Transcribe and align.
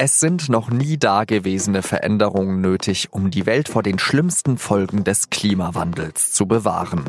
Es 0.00 0.20
sind 0.20 0.48
noch 0.48 0.70
nie 0.70 0.96
dagewesene 0.96 1.82
Veränderungen 1.82 2.60
nötig, 2.60 3.08
um 3.10 3.32
die 3.32 3.46
Welt 3.46 3.68
vor 3.68 3.82
den 3.82 3.98
schlimmsten 3.98 4.56
Folgen 4.56 5.02
des 5.02 5.28
Klimawandels 5.28 6.30
zu 6.30 6.46
bewahren. 6.46 7.02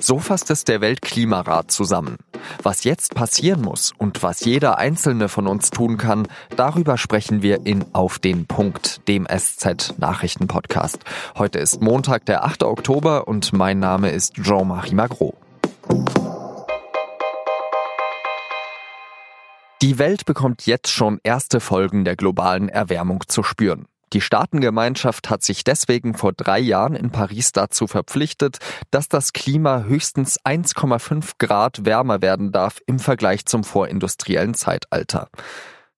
So 0.00 0.20
fasst 0.20 0.48
es 0.52 0.62
der 0.62 0.80
Weltklimarat 0.80 1.72
zusammen. 1.72 2.16
Was 2.62 2.84
jetzt 2.84 3.16
passieren 3.16 3.62
muss 3.62 3.92
und 3.98 4.22
was 4.22 4.44
jeder 4.44 4.78
einzelne 4.78 5.28
von 5.28 5.48
uns 5.48 5.70
tun 5.70 5.96
kann, 5.96 6.28
darüber 6.54 6.96
sprechen 6.96 7.42
wir 7.42 7.66
in 7.66 7.84
Auf 7.92 8.20
den 8.20 8.46
Punkt, 8.46 9.00
dem 9.08 9.26
SZ 9.26 9.94
Nachrichtenpodcast. 9.98 11.00
Heute 11.36 11.58
ist 11.58 11.82
Montag, 11.82 12.24
der 12.26 12.44
8. 12.44 12.62
Oktober 12.62 13.26
und 13.26 13.52
mein 13.52 13.80
Name 13.80 14.10
ist 14.10 14.34
Jean-Marie 14.34 14.94
Magro. 14.94 15.34
Die 19.80 19.98
Welt 20.00 20.24
bekommt 20.24 20.66
jetzt 20.66 20.90
schon 20.90 21.20
erste 21.22 21.60
Folgen 21.60 22.04
der 22.04 22.16
globalen 22.16 22.68
Erwärmung 22.68 23.22
zu 23.28 23.44
spüren. 23.44 23.86
Die 24.12 24.20
Staatengemeinschaft 24.20 25.30
hat 25.30 25.44
sich 25.44 25.62
deswegen 25.62 26.14
vor 26.14 26.32
drei 26.32 26.58
Jahren 26.58 26.96
in 26.96 27.12
Paris 27.12 27.52
dazu 27.52 27.86
verpflichtet, 27.86 28.58
dass 28.90 29.08
das 29.08 29.32
Klima 29.32 29.82
höchstens 29.82 30.40
1,5 30.40 31.34
Grad 31.38 31.84
wärmer 31.84 32.22
werden 32.22 32.50
darf 32.50 32.80
im 32.86 32.98
Vergleich 32.98 33.46
zum 33.46 33.62
vorindustriellen 33.62 34.54
Zeitalter. 34.54 35.28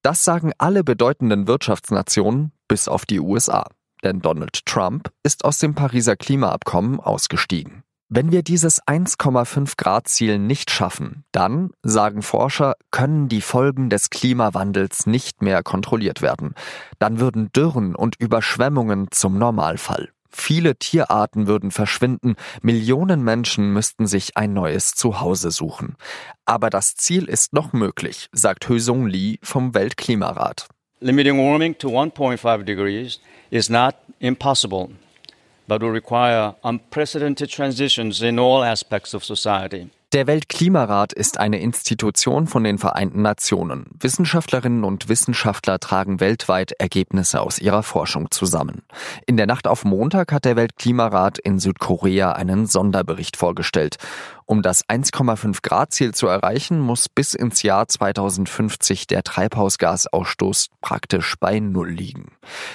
Das 0.03 0.23
sagen 0.23 0.51
alle 0.59 0.83
bedeutenden 0.83 1.47
Wirtschaftsnationen 1.47 2.51
bis 2.67 2.87
auf 2.87 3.07
die 3.07 3.19
USA. 3.19 3.65
Denn 4.03 4.19
Donald 4.19 4.63
Trump 4.67 5.09
ist 5.23 5.43
aus 5.43 5.57
dem 5.57 5.73
Pariser 5.73 6.15
Klimaabkommen 6.15 6.99
ausgestiegen. 6.99 7.83
Wenn 8.13 8.33
wir 8.33 8.43
dieses 8.43 8.83
1,5 8.83 9.77
Grad 9.77 10.09
Ziel 10.09 10.37
nicht 10.37 10.69
schaffen, 10.69 11.23
dann, 11.31 11.69
sagen 11.81 12.23
Forscher, 12.23 12.73
können 12.91 13.29
die 13.29 13.39
Folgen 13.39 13.89
des 13.89 14.09
Klimawandels 14.09 15.05
nicht 15.05 15.41
mehr 15.41 15.63
kontrolliert 15.63 16.21
werden. 16.21 16.53
Dann 16.99 17.21
würden 17.21 17.53
Dürren 17.53 17.95
und 17.95 18.17
Überschwemmungen 18.19 19.07
zum 19.11 19.37
Normalfall. 19.37 20.09
Viele 20.29 20.75
Tierarten 20.75 21.47
würden 21.47 21.71
verschwinden, 21.71 22.35
Millionen 22.61 23.23
Menschen 23.23 23.71
müssten 23.71 24.07
sich 24.07 24.35
ein 24.35 24.51
neues 24.51 24.91
Zuhause 24.91 25.49
suchen. 25.49 25.95
Aber 26.43 26.69
das 26.69 26.95
Ziel 26.95 27.29
ist 27.29 27.53
noch 27.53 27.71
möglich, 27.71 28.27
sagt 28.33 28.67
Hösung 28.67 29.07
Lee 29.07 29.37
vom 29.41 29.73
Weltklimarat. 29.73 30.67
Limiting 30.99 31.37
warming 31.37 31.77
to 31.77 31.87
1.5 31.87 32.63
degrees 32.65 33.21
is 33.51 33.69
not 33.69 33.95
impossible 34.19 34.89
but 35.71 35.81
will 35.81 35.89
require 35.89 36.53
unprecedented 36.65 37.47
transitions 37.47 38.21
in 38.21 38.37
all 38.37 38.61
aspects 38.61 39.13
of 39.13 39.23
society. 39.23 39.89
Der 40.13 40.27
Weltklimarat 40.27 41.13
ist 41.13 41.37
eine 41.37 41.61
Institution 41.61 42.45
von 42.45 42.65
den 42.65 42.77
Vereinten 42.77 43.21
Nationen. 43.21 43.85
Wissenschaftlerinnen 43.97 44.83
und 44.83 45.07
Wissenschaftler 45.07 45.79
tragen 45.79 46.19
weltweit 46.19 46.73
Ergebnisse 46.73 47.39
aus 47.39 47.59
ihrer 47.59 47.81
Forschung 47.81 48.29
zusammen. 48.29 48.81
In 49.25 49.37
der 49.37 49.45
Nacht 49.45 49.67
auf 49.67 49.85
Montag 49.85 50.33
hat 50.33 50.43
der 50.43 50.57
Weltklimarat 50.57 51.39
in 51.39 51.59
Südkorea 51.59 52.33
einen 52.33 52.65
Sonderbericht 52.65 53.37
vorgestellt. 53.37 53.95
Um 54.45 54.61
das 54.61 54.85
1,5 54.89 55.61
Grad 55.61 55.93
Ziel 55.93 56.13
zu 56.13 56.27
erreichen, 56.27 56.81
muss 56.81 57.07
bis 57.07 57.33
ins 57.33 57.63
Jahr 57.63 57.87
2050 57.87 59.07
der 59.07 59.23
Treibhausgasausstoß 59.23 60.67
praktisch 60.81 61.35
bei 61.39 61.61
Null 61.61 61.89
liegen. 61.89 62.33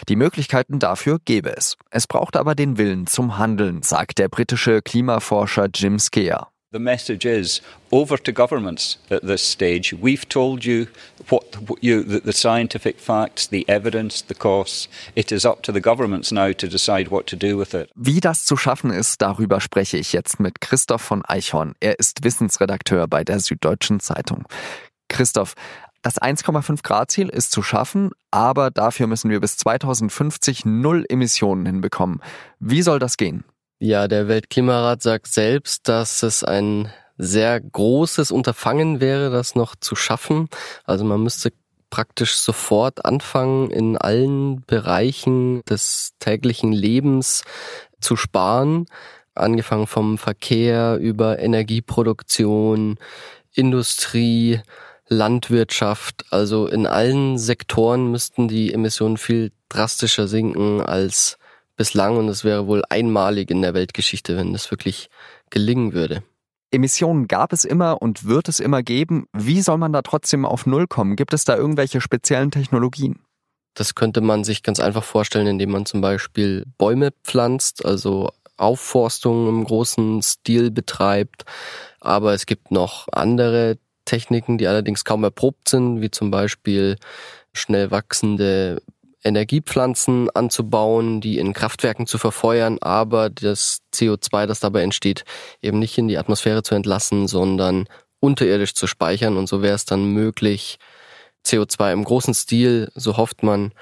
Die 0.08 0.16
Möglichkeiten 0.16 0.78
dafür 0.78 1.18
gäbe 1.22 1.54
es. 1.54 1.76
Es 1.90 2.06
braucht 2.06 2.34
aber 2.34 2.54
den 2.54 2.78
Willen 2.78 3.06
zum 3.06 3.36
Handeln, 3.36 3.82
sagt 3.82 4.20
der 4.20 4.30
britische 4.30 4.80
Klimaforscher 4.80 5.68
Jim 5.74 5.98
Skeer. 5.98 6.48
The 6.76 6.80
message 6.80 7.24
is 7.24 7.62
over 7.90 8.18
to 8.18 8.32
governments 8.32 8.98
at 9.10 9.22
this 9.22 9.42
stage. 9.42 9.94
We've 9.94 10.28
told 10.28 10.66
you 10.66 10.88
what 11.30 11.56
you, 11.80 12.02
the, 12.02 12.20
the 12.20 12.34
scientific 12.34 13.00
facts, 13.00 13.46
the 13.46 13.66
evidence, 13.66 14.20
the 14.20 14.34
costs. 14.34 14.86
It 15.14 15.32
is 15.32 15.46
up 15.46 15.62
to 15.62 15.72
the 15.72 15.80
governments 15.80 16.30
now 16.30 16.52
to 16.52 16.68
decide 16.68 17.08
what 17.08 17.26
to 17.28 17.36
do 17.36 17.56
with 17.56 17.72
it. 17.72 17.88
Wie 17.94 18.20
das 18.20 18.44
zu 18.44 18.58
schaffen 18.58 18.90
ist, 18.90 19.22
darüber 19.22 19.62
spreche 19.62 19.96
ich 19.96 20.12
jetzt 20.12 20.38
mit 20.38 20.60
Christoph 20.60 21.00
von 21.00 21.24
Eichhorn. 21.24 21.76
Er 21.80 21.98
ist 21.98 22.24
Wissensredakteur 22.24 23.08
bei 23.08 23.24
der 23.24 23.40
Süddeutschen 23.40 23.98
Zeitung. 24.00 24.44
Christoph, 25.08 25.54
das 26.02 26.20
1,5 26.20 26.82
Grad 26.82 27.10
Ziel 27.10 27.30
ist 27.30 27.52
zu 27.52 27.62
schaffen, 27.62 28.10
aber 28.30 28.70
dafür 28.70 29.06
müssen 29.06 29.30
wir 29.30 29.40
bis 29.40 29.56
2050 29.56 30.66
null 30.66 31.06
Emissionen 31.08 31.64
hinbekommen. 31.64 32.20
Wie 32.60 32.82
soll 32.82 32.98
das 32.98 33.16
gehen? 33.16 33.44
Ja, 33.78 34.08
der 34.08 34.26
Weltklimarat 34.26 35.02
sagt 35.02 35.26
selbst, 35.26 35.86
dass 35.88 36.22
es 36.22 36.42
ein 36.42 36.90
sehr 37.18 37.60
großes 37.60 38.30
Unterfangen 38.30 39.00
wäre, 39.00 39.30
das 39.30 39.54
noch 39.54 39.76
zu 39.76 39.94
schaffen. 39.96 40.48
Also 40.84 41.04
man 41.04 41.22
müsste 41.22 41.52
praktisch 41.90 42.36
sofort 42.36 43.04
anfangen, 43.04 43.70
in 43.70 43.98
allen 43.98 44.62
Bereichen 44.64 45.62
des 45.68 46.14
täglichen 46.20 46.72
Lebens 46.72 47.44
zu 48.00 48.16
sparen, 48.16 48.86
angefangen 49.34 49.86
vom 49.86 50.16
Verkehr 50.16 50.96
über 50.96 51.38
Energieproduktion, 51.38 52.98
Industrie, 53.52 54.60
Landwirtschaft. 55.08 56.24
Also 56.30 56.66
in 56.66 56.86
allen 56.86 57.36
Sektoren 57.36 58.10
müssten 58.10 58.48
die 58.48 58.72
Emissionen 58.72 59.18
viel 59.18 59.52
drastischer 59.68 60.28
sinken 60.28 60.80
als 60.80 61.38
bislang 61.76 62.16
und 62.16 62.28
es 62.28 62.44
wäre 62.44 62.66
wohl 62.66 62.82
einmalig 62.88 63.50
in 63.50 63.62
der 63.62 63.74
Weltgeschichte, 63.74 64.36
wenn 64.36 64.52
das 64.52 64.70
wirklich 64.70 65.08
gelingen 65.50 65.92
würde. 65.92 66.22
Emissionen 66.70 67.28
gab 67.28 67.52
es 67.52 67.64
immer 67.64 68.02
und 68.02 68.26
wird 68.26 68.48
es 68.48 68.60
immer 68.60 68.82
geben. 68.82 69.26
Wie 69.32 69.62
soll 69.62 69.78
man 69.78 69.92
da 69.92 70.02
trotzdem 70.02 70.44
auf 70.44 70.66
Null 70.66 70.86
kommen? 70.86 71.16
Gibt 71.16 71.32
es 71.32 71.44
da 71.44 71.56
irgendwelche 71.56 72.00
speziellen 72.00 72.50
Technologien? 72.50 73.20
Das 73.74 73.94
könnte 73.94 74.20
man 74.20 74.42
sich 74.42 74.62
ganz 74.62 74.80
einfach 74.80 75.04
vorstellen, 75.04 75.46
indem 75.46 75.70
man 75.70 75.86
zum 75.86 76.00
Beispiel 76.00 76.64
Bäume 76.78 77.12
pflanzt, 77.22 77.84
also 77.84 78.30
Aufforstung 78.56 79.48
im 79.48 79.64
großen 79.64 80.22
Stil 80.22 80.70
betreibt. 80.70 81.44
Aber 82.00 82.32
es 82.32 82.46
gibt 82.46 82.70
noch 82.70 83.06
andere 83.12 83.78
Techniken, 84.06 84.56
die 84.56 84.66
allerdings 84.66 85.04
kaum 85.04 85.24
erprobt 85.24 85.68
sind, 85.68 86.00
wie 86.00 86.10
zum 86.10 86.30
Beispiel 86.30 86.96
schnell 87.52 87.90
wachsende 87.90 88.80
Energiepflanzen 89.26 90.30
anzubauen, 90.30 91.20
die 91.20 91.38
in 91.38 91.52
Kraftwerken 91.52 92.06
zu 92.06 92.16
verfeuern, 92.16 92.78
aber 92.80 93.28
das 93.28 93.82
CO2, 93.92 94.46
das 94.46 94.60
dabei 94.60 94.82
entsteht, 94.82 95.24
eben 95.60 95.78
nicht 95.78 95.98
in 95.98 96.08
die 96.08 96.18
Atmosphäre 96.18 96.62
zu 96.62 96.74
entlassen, 96.74 97.26
sondern 97.26 97.88
unterirdisch 98.20 98.74
zu 98.74 98.86
speichern. 98.86 99.36
Und 99.36 99.48
so 99.48 99.62
wäre 99.62 99.74
es 99.74 99.84
dann 99.84 100.04
möglich, 100.12 100.78
CO2 101.44 101.92
im 101.92 102.04
großen 102.04 102.34
Stil, 102.34 102.90
so 102.94 103.16
hofft 103.16 103.42
man, 103.42 103.72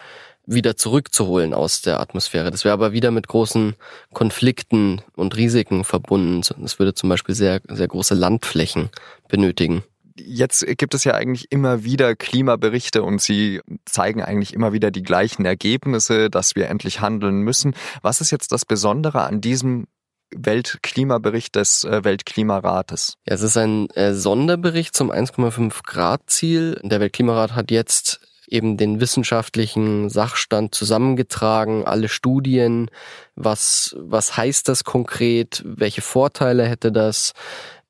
wieder 0.47 0.77
zurückzuholen 0.77 1.55
aus 1.55 1.81
der 1.81 2.01
Atmosphäre. 2.01 2.51
Das 2.51 2.65
wäre 2.65 2.75
aber 2.75 2.93
wieder 2.93 3.11
mit 3.11 3.29
großen 3.29 3.77
Konflikten 4.13 5.01
und 5.17 5.37
Risiken 5.37 5.85
verbunden. 5.85 6.41
Es 6.65 6.79
würde 6.79 6.93
zum 6.93 7.09
Beispiel 7.09 7.35
sehr, 7.35 7.63
sehr 7.67 7.89
große 7.89 8.15
Landflächen 8.15 8.91
benötigen 9.29 9.85
jetzt 10.17 10.65
gibt 10.79 10.95
es 10.95 11.05
ja 11.05 11.15
eigentlich 11.15 11.51
immer 11.51 11.85
wieder 11.85 12.15
Klimaberichte 12.15 13.03
und 13.03 13.21
sie 13.21 13.61
zeigen 13.85 14.23
eigentlich 14.23 14.55
immer 14.55 14.73
wieder 14.73 14.91
die 14.91 15.03
gleichen 15.03 15.45
Ergebnisse, 15.45 16.31
dass 16.31 16.55
wir 16.57 16.69
endlich 16.69 17.01
handeln 17.01 17.41
müssen. 17.41 17.75
Was 18.03 18.21
ist 18.21 18.31
jetzt 18.31 18.53
das 18.53 18.65
Besondere 18.65 19.23
an 19.23 19.41
diesem 19.41 19.87
Weltklimabericht 20.35 21.55
des 21.55 21.85
äh, 21.85 22.05
Weltklimarates? 22.05 23.15
Ja, 23.27 23.35
es 23.35 23.43
ist 23.43 23.57
ein 23.57 23.89
äh, 23.91 24.15
Sonderbericht 24.15 24.97
zum 24.97 25.11
1,5 25.11 25.83
Grad 25.85 26.23
Ziel. 26.27 26.81
Der 26.83 27.01
Weltklimarat 27.01 27.55
hat 27.55 27.71
jetzt 27.71 28.21
eben 28.49 28.77
den 28.77 29.01
wissenschaftlichen 29.01 30.11
Sachstand 30.11 30.75
zusammengetragen, 30.75 31.85
alle 31.85 32.09
Studien, 32.09 32.91
was, 33.35 33.97
was 33.99 34.37
heißt 34.37 34.69
das 34.69 34.85
konkret, 34.85 35.63
welche 35.65 36.03
Vorteile 36.03 36.67
hätte 36.67 36.93
das, 36.93 37.33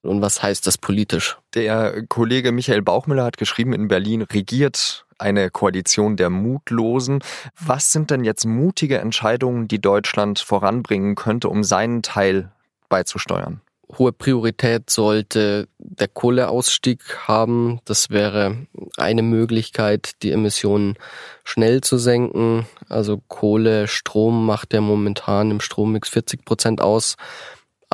und 0.05 0.23
was 0.23 0.43
heißt 0.43 0.67
das 0.67 0.79
politisch? 0.79 1.39
Der 1.55 2.05
Kollege 2.07 2.53
Michael 2.53 2.83
Bauchmüller 2.83 3.25
hat 3.25 3.39
geschrieben, 3.39 3.73
in 3.73 3.89
Berlin 3.89 4.23
regiert 4.23 5.07
eine 5.19 5.51
Koalition 5.51 6.17
der 6.17 6.31
Mutlosen. 6.31 7.21
Was 7.61 7.93
sind 7.93 8.11
denn 8.11 8.25
jetzt 8.25 8.45
mutige 8.45 8.99
Entscheidungen, 8.99 9.69
die 9.69 9.81
Deutschland 9.81 10.39
voranbringen 10.41 11.15
könnte, 11.15 11.49
um 11.49 11.65
seinen 11.65 12.03
Teil 12.03 12.51
beizusteuern? 12.89 13.61
Hohe 13.99 14.13
Priorität 14.13 14.91
sollte 14.91 15.69
der 15.79 16.09
Kohleausstieg 16.09 17.29
haben. 17.29 17.81
Das 17.85 18.11
wäre 18.11 18.67
eine 18.97 19.23
Möglichkeit, 19.23 20.23
die 20.23 20.33
Emissionen 20.33 20.97
schnell 21.45 21.81
zu 21.83 21.99
senken. 21.99 22.67
Also 22.89 23.23
Kohle, 23.29 23.87
Strom 23.87 24.47
macht 24.47 24.73
ja 24.73 24.81
momentan 24.81 25.51
im 25.51 25.61
Strommix 25.61 26.09
40 26.09 26.45
Prozent 26.45 26.81
aus 26.81 27.17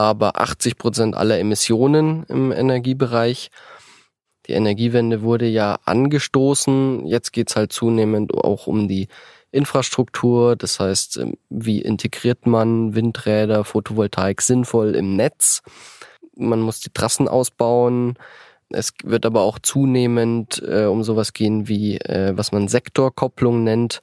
aber 0.00 0.40
80 0.40 0.78
Prozent 0.78 1.14
aller 1.14 1.38
Emissionen 1.38 2.24
im 2.24 2.52
Energiebereich. 2.52 3.50
Die 4.46 4.52
Energiewende 4.52 5.20
wurde 5.20 5.46
ja 5.46 5.78
angestoßen. 5.84 7.06
Jetzt 7.06 7.32
geht's 7.32 7.54
halt 7.54 7.70
zunehmend 7.72 8.32
auch 8.32 8.66
um 8.66 8.88
die 8.88 9.08
Infrastruktur. 9.52 10.56
Das 10.56 10.80
heißt, 10.80 11.18
ähm, 11.18 11.34
wie 11.50 11.82
integriert 11.82 12.46
man 12.46 12.94
Windräder, 12.94 13.62
Photovoltaik 13.64 14.40
sinnvoll 14.40 14.94
im 14.94 15.16
Netz? 15.16 15.62
Man 16.34 16.60
muss 16.62 16.80
die 16.80 16.90
Trassen 16.90 17.28
ausbauen. 17.28 18.14
Es 18.72 18.92
wird 19.02 19.26
aber 19.26 19.42
auch 19.42 19.58
zunehmend 19.58 20.62
äh, 20.66 20.84
um 20.84 21.02
sowas 21.02 21.32
gehen 21.32 21.66
wie, 21.68 21.98
äh, 21.98 22.32
was 22.36 22.52
man 22.52 22.68
Sektorkopplung 22.68 23.64
nennt, 23.64 24.00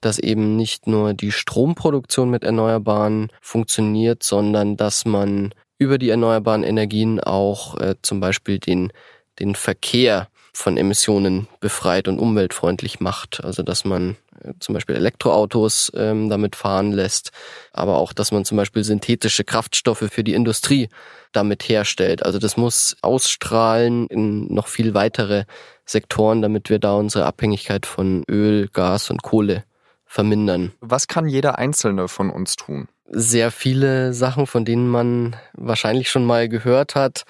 dass 0.00 0.18
eben 0.18 0.56
nicht 0.56 0.86
nur 0.88 1.14
die 1.14 1.30
Stromproduktion 1.30 2.28
mit 2.28 2.42
Erneuerbaren 2.42 3.30
funktioniert, 3.40 4.22
sondern 4.22 4.76
dass 4.76 5.04
man 5.04 5.54
über 5.78 5.98
die 5.98 6.10
erneuerbaren 6.10 6.64
Energien 6.64 7.20
auch 7.20 7.76
äh, 7.76 7.94
zum 8.02 8.18
Beispiel 8.18 8.58
den, 8.58 8.92
den 9.38 9.54
Verkehr 9.54 10.28
von 10.52 10.76
Emissionen 10.76 11.48
befreit 11.60 12.08
und 12.08 12.18
umweltfreundlich 12.18 13.00
macht. 13.00 13.42
Also 13.44 13.62
dass 13.62 13.84
man 13.84 14.16
äh, 14.42 14.52
zum 14.60 14.74
Beispiel 14.74 14.96
Elektroautos 14.96 15.92
ähm, 15.94 16.28
damit 16.28 16.56
fahren 16.56 16.92
lässt, 16.92 17.30
aber 17.72 17.98
auch, 17.98 18.12
dass 18.12 18.32
man 18.32 18.44
zum 18.44 18.56
Beispiel 18.56 18.84
synthetische 18.84 19.44
Kraftstoffe 19.44 20.04
für 20.10 20.24
die 20.24 20.34
Industrie 20.34 20.88
damit 21.32 21.62
herstellt. 21.68 22.24
Also 22.24 22.38
das 22.38 22.56
muss 22.56 22.96
ausstrahlen 23.02 24.06
in 24.08 24.52
noch 24.52 24.68
viel 24.68 24.94
weitere 24.94 25.44
Sektoren, 25.84 26.42
damit 26.42 26.70
wir 26.70 26.78
da 26.78 26.94
unsere 26.94 27.26
Abhängigkeit 27.26 27.86
von 27.86 28.24
Öl, 28.28 28.68
Gas 28.68 29.10
und 29.10 29.22
Kohle 29.22 29.64
vermindern. 30.04 30.72
Was 30.80 31.06
kann 31.06 31.28
jeder 31.28 31.58
Einzelne 31.58 32.08
von 32.08 32.30
uns 32.30 32.56
tun? 32.56 32.88
Sehr 33.10 33.50
viele 33.50 34.12
Sachen, 34.12 34.46
von 34.46 34.64
denen 34.64 34.88
man 34.88 35.36
wahrscheinlich 35.54 36.10
schon 36.10 36.24
mal 36.24 36.48
gehört 36.48 36.94
hat. 36.94 37.24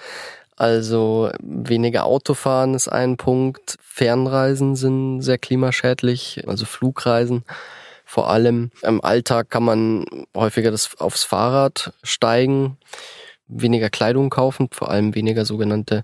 Also 0.59 1.31
weniger 1.41 2.03
Autofahren 2.03 2.73
ist 2.73 2.89
ein 2.89 3.15
Punkt. 3.15 3.77
Fernreisen 3.81 4.75
sind 4.75 5.21
sehr 5.21 5.37
klimaschädlich, 5.37 6.43
also 6.47 6.65
Flugreisen. 6.65 7.45
Vor 8.03 8.29
allem 8.29 8.69
im 8.81 9.01
Alltag 9.01 9.49
kann 9.49 9.63
man 9.63 10.05
häufiger 10.35 10.69
das 10.69 10.99
aufs 10.99 11.23
Fahrrad 11.23 11.93
steigen, 12.03 12.77
weniger 13.47 13.89
Kleidung 13.89 14.29
kaufen, 14.29 14.67
vor 14.71 14.89
allem 14.89 15.15
weniger 15.15 15.45
sogenannte 15.45 16.03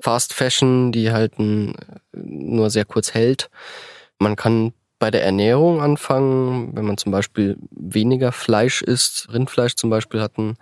Fast 0.00 0.34
Fashion, 0.34 0.90
die 0.90 1.12
halt 1.12 1.34
nur 1.38 2.70
sehr 2.70 2.84
kurz 2.84 3.14
hält. 3.14 3.48
Man 4.18 4.34
kann 4.34 4.72
bei 4.98 5.12
der 5.12 5.24
Ernährung 5.24 5.80
anfangen, 5.80 6.74
wenn 6.74 6.84
man 6.84 6.98
zum 6.98 7.12
Beispiel 7.12 7.58
weniger 7.70 8.32
Fleisch 8.32 8.82
isst. 8.82 9.32
Rindfleisch 9.32 9.76
zum 9.76 9.88
Beispiel 9.88 10.20
hat 10.20 10.36
einen 10.36 10.56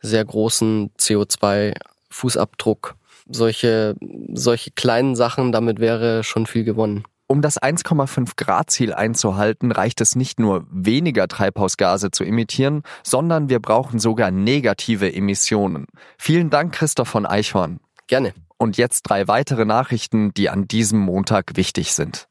sehr 0.00 0.24
großen 0.24 0.90
CO2 0.98 1.74
Fußabdruck. 2.14 2.94
Solche, 3.28 3.96
solche 4.32 4.70
kleinen 4.70 5.16
Sachen, 5.16 5.52
damit 5.52 5.80
wäre 5.80 6.24
schon 6.24 6.46
viel 6.46 6.64
gewonnen. 6.64 7.04
Um 7.26 7.40
das 7.40 7.60
1,5 7.60 8.32
Grad 8.36 8.70
Ziel 8.70 8.92
einzuhalten, 8.92 9.72
reicht 9.72 10.00
es 10.02 10.14
nicht 10.14 10.38
nur 10.38 10.66
weniger 10.70 11.26
Treibhausgase 11.26 12.10
zu 12.10 12.22
emittieren, 12.22 12.82
sondern 13.02 13.48
wir 13.48 13.60
brauchen 13.60 13.98
sogar 13.98 14.30
negative 14.30 15.12
Emissionen. 15.12 15.86
Vielen 16.18 16.50
Dank, 16.50 16.74
Christoph 16.74 17.08
von 17.08 17.24
Eichhorn. 17.24 17.80
Gerne. 18.06 18.34
Und 18.58 18.76
jetzt 18.76 19.02
drei 19.02 19.26
weitere 19.26 19.64
Nachrichten, 19.64 20.32
die 20.34 20.50
an 20.50 20.68
diesem 20.68 21.00
Montag 21.00 21.56
wichtig 21.56 21.94
sind. 21.94 22.28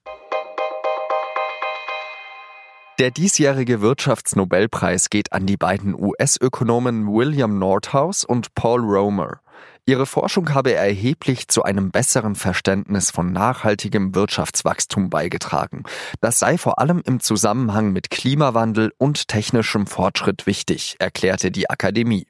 Der 2.99 3.09
diesjährige 3.09 3.81
Wirtschaftsnobelpreis 3.81 5.09
geht 5.09 5.33
an 5.33 5.47
die 5.47 5.57
beiden 5.57 5.95
US-Ökonomen 5.95 7.07
William 7.07 7.57
Nordhaus 7.57 8.23
und 8.23 8.53
Paul 8.53 8.81
Romer. 8.81 9.39
Ihre 9.87 10.05
Forschung 10.05 10.53
habe 10.53 10.75
erheblich 10.75 11.47
zu 11.47 11.63
einem 11.63 11.89
besseren 11.89 12.35
Verständnis 12.35 13.09
von 13.09 13.33
nachhaltigem 13.33 14.13
Wirtschaftswachstum 14.13 15.09
beigetragen. 15.09 15.83
Das 16.21 16.37
sei 16.37 16.59
vor 16.59 16.77
allem 16.77 17.01
im 17.03 17.19
Zusammenhang 17.19 17.91
mit 17.93 18.11
Klimawandel 18.11 18.93
und 18.99 19.27
technischem 19.27 19.87
Fortschritt 19.87 20.45
wichtig, 20.45 20.95
erklärte 20.99 21.49
die 21.49 21.71
Akademie. 21.71 22.27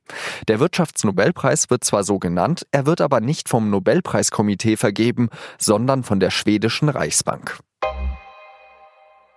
Der 0.48 0.62
Wirtschaftsnobelpreis 0.62 1.70
wird 1.72 1.84
zwar 1.84 2.06
so 2.06 2.20
genannt, 2.20 2.66
er 2.72 2.86
wird 2.86 3.02
aber 3.02 3.20
nicht 3.20 3.50
vom 3.50 3.70
Nobelpreiskomitee 3.70 4.78
vergeben, 4.78 5.28
sondern 5.60 6.04
von 6.04 6.22
der 6.22 6.32
schwedischen 6.32 6.88
Reichsbank. 6.88 7.60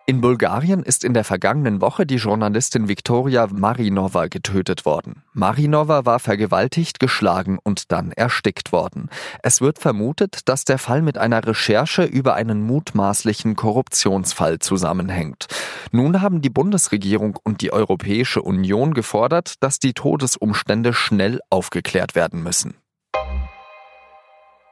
In 0.09 0.21
Bulgarien 0.21 0.85
ist 0.85 1.03
in 1.03 1.15
der 1.15 1.25
vergangenen 1.25 1.81
Woche 1.81 2.07
die 2.07 2.15
Journalistin 2.15 2.87
Viktoria 2.87 3.49
Marinova 3.51 4.29
getötet 4.29 4.87
worden. 4.87 5.25
Marinova 5.33 6.05
war 6.05 6.21
vergewaltigt, 6.21 7.01
geschlagen 7.01 7.59
und 7.61 7.91
dann 7.91 8.13
erstickt 8.13 8.71
worden. 8.71 9.11
Es 9.43 9.61
wird 9.61 9.81
vermutet, 9.81 10.43
dass 10.45 10.65
der 10.65 10.79
Fall 10.79 11.03
mit 11.03 11.19
einer 11.19 11.45
Recherche 11.45 12.05
über 12.05 12.35
einen 12.35 12.63
mutmaßlichen 12.63 13.57
Korruptionsfall 13.57 14.61
zusammenhängt. 14.61 15.49
Nun 15.91 16.23
haben 16.23 16.41
die 16.41 16.51
Bundesregierung 16.51 17.37
und 17.43 17.61
die 17.61 17.73
Europäische 17.73 18.43
Union 18.43 18.95
gefordert, 18.95 19.55
dass 19.59 19.81
die 19.81 19.93
Todesumstände 19.93 20.93
schnell 20.93 21.41
aufgeklärt 21.51 22.15
werden 22.15 22.45
müssen. 22.45 22.77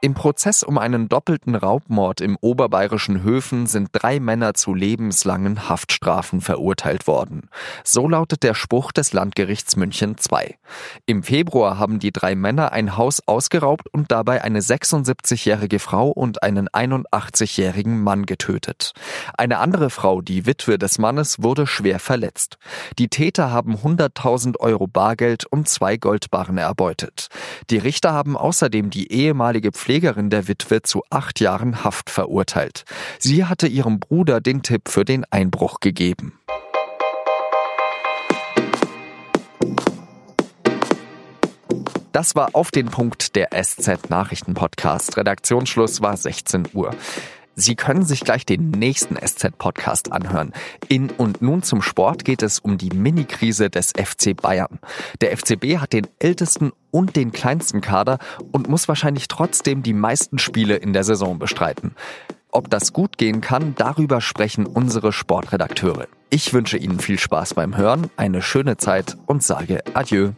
Im 0.05 0.13
Prozess 0.13 0.61
um 0.61 0.77
einen 0.77 1.09
doppelten 1.09 1.55
Raubmord 1.55 2.21
im 2.21 2.37
oberbayerischen 2.39 3.23
Höfen 3.23 3.65
sind 3.65 3.89
drei 3.91 4.19
Männer 4.19 4.53
zu 4.53 4.75
lebenslangen 4.75 5.67
Haftstrafen 5.67 6.41
verurteilt 6.41 7.07
worden. 7.07 7.49
So 7.83 8.07
lautet 8.07 8.43
der 8.43 8.53
Spruch 8.53 8.91
des 8.91 9.13
Landgerichts 9.13 9.77
München 9.77 10.15
II. 10.31 10.57
Im 11.07 11.23
Februar 11.23 11.79
haben 11.79 11.97
die 11.97 12.11
drei 12.11 12.35
Männer 12.35 12.71
ein 12.71 12.97
Haus 12.97 13.19
ausgeraubt 13.25 13.91
und 13.91 14.11
dabei 14.11 14.43
eine 14.43 14.59
76-jährige 14.59 15.79
Frau 15.79 16.09
und 16.09 16.43
einen 16.43 16.69
81-jährigen 16.69 17.99
Mann 18.03 18.27
getötet. 18.27 18.91
Eine 19.35 19.57
andere 19.57 19.89
Frau, 19.89 20.21
die 20.21 20.45
Witwe 20.45 20.77
des 20.77 20.99
Mannes, 20.99 21.41
wurde 21.41 21.65
schwer 21.65 21.97
verletzt. 21.97 22.59
Die 22.99 23.07
Täter 23.07 23.49
haben 23.49 23.75
100.000 23.77 24.59
Euro 24.59 24.85
Bargeld 24.85 25.45
und 25.47 25.67
zwei 25.67 25.97
Goldbarren 25.97 26.59
erbeutet. 26.59 27.29
Die 27.71 27.79
Richter 27.79 28.13
haben 28.13 28.37
außerdem 28.37 28.91
die 28.91 29.11
ehemalige 29.11 29.71
Pflege 29.71 29.94
Pflegerin 29.95 30.29
der 30.29 30.49
Witwe 30.49 30.81
zu 30.81 31.03
acht 31.09 31.39
Jahren 31.39 31.85
Haft 31.85 32.09
verurteilt. 32.09 32.83
Sie 33.17 33.45
hatte 33.45 33.65
ihrem 33.65 34.01
Bruder 34.01 34.41
den 34.41 34.61
Tipp 34.61 34.89
für 34.89 35.05
den 35.05 35.23
Einbruch 35.31 35.79
gegeben. 35.79 36.37
Das 42.11 42.35
war 42.35 42.49
auf 42.51 42.71
den 42.71 42.87
Punkt 42.87 43.37
der 43.37 43.51
SZ 43.53 44.09
Nachrichten 44.09 44.53
Podcast. 44.53 45.15
Redaktionsschluss 45.15 46.01
war 46.01 46.17
16 46.17 46.67
Uhr. 46.73 46.93
Sie 47.55 47.75
können 47.75 48.03
sich 48.03 48.21
gleich 48.21 48.45
den 48.45 48.71
nächsten 48.71 49.15
SZ-Podcast 49.15 50.11
anhören. 50.11 50.51
In 50.89 51.09
und 51.09 51.41
nun 51.41 51.63
zum 51.63 51.81
Sport 51.81 52.25
geht 52.25 52.43
es 52.43 52.59
um 52.59 52.77
die 52.77 52.89
Mini-Krise 52.89 53.69
des 53.69 53.91
FC 53.91 54.35
Bayern. 54.35 54.79
Der 55.21 55.35
FCB 55.35 55.77
hat 55.77 55.93
den 55.93 56.07
ältesten 56.19 56.73
und 56.91 57.15
den 57.15 57.31
kleinsten 57.31 57.81
Kader 57.81 58.19
und 58.51 58.67
muss 58.67 58.87
wahrscheinlich 58.87 59.27
trotzdem 59.27 59.83
die 59.83 59.93
meisten 59.93 60.37
Spiele 60.37 60.75
in 60.75 60.93
der 60.93 61.03
Saison 61.03 61.39
bestreiten. 61.39 61.95
Ob 62.51 62.69
das 62.69 62.93
gut 62.93 63.17
gehen 63.17 63.41
kann, 63.41 63.75
darüber 63.75 64.21
sprechen 64.21 64.65
unsere 64.65 65.11
Sportredakteure. 65.11 66.07
Ich 66.29 66.53
wünsche 66.53 66.77
Ihnen 66.77 66.99
viel 66.99 67.19
Spaß 67.19 67.53
beim 67.53 67.77
Hören, 67.77 68.09
eine 68.17 68.41
schöne 68.41 68.77
Zeit 68.77 69.17
und 69.25 69.43
sage 69.43 69.83
Adieu. 69.93 70.31